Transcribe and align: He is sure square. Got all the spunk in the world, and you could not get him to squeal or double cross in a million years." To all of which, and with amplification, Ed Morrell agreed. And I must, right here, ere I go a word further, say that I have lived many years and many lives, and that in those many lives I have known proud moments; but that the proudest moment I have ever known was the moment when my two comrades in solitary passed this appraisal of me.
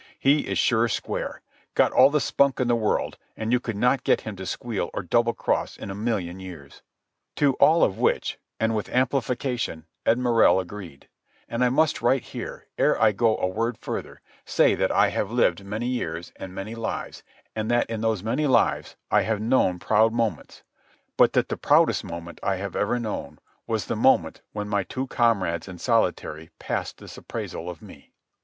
He 0.17 0.47
is 0.47 0.57
sure 0.57 0.87
square. 0.87 1.43
Got 1.75 1.91
all 1.91 2.09
the 2.09 2.19
spunk 2.19 2.59
in 2.59 2.67
the 2.67 2.75
world, 2.75 3.19
and 3.37 3.51
you 3.53 3.59
could 3.59 3.75
not 3.75 4.03
get 4.03 4.21
him 4.21 4.35
to 4.37 4.47
squeal 4.47 4.89
or 4.95 5.03
double 5.03 5.35
cross 5.35 5.77
in 5.77 5.91
a 5.91 5.93
million 5.93 6.39
years." 6.39 6.81
To 7.35 7.53
all 7.59 7.83
of 7.83 7.99
which, 7.99 8.39
and 8.59 8.73
with 8.75 8.89
amplification, 8.89 9.85
Ed 10.03 10.17
Morrell 10.17 10.59
agreed. 10.59 11.07
And 11.47 11.63
I 11.63 11.69
must, 11.69 12.01
right 12.01 12.23
here, 12.23 12.65
ere 12.79 12.99
I 12.99 13.11
go 13.11 13.37
a 13.37 13.45
word 13.45 13.77
further, 13.77 14.21
say 14.43 14.73
that 14.73 14.91
I 14.91 15.09
have 15.09 15.29
lived 15.29 15.63
many 15.63 15.85
years 15.85 16.33
and 16.35 16.51
many 16.51 16.73
lives, 16.73 17.21
and 17.55 17.69
that 17.69 17.87
in 17.87 18.01
those 18.01 18.23
many 18.23 18.47
lives 18.47 18.95
I 19.11 19.21
have 19.21 19.39
known 19.39 19.77
proud 19.77 20.13
moments; 20.13 20.63
but 21.15 21.33
that 21.33 21.49
the 21.49 21.57
proudest 21.57 22.03
moment 22.03 22.39
I 22.41 22.55
have 22.55 22.75
ever 22.75 22.97
known 22.99 23.37
was 23.67 23.85
the 23.85 23.95
moment 23.95 24.41
when 24.51 24.67
my 24.67 24.81
two 24.81 25.05
comrades 25.05 25.67
in 25.67 25.77
solitary 25.77 26.49
passed 26.57 26.97
this 26.97 27.19
appraisal 27.19 27.69
of 27.69 27.83
me. 27.83 28.13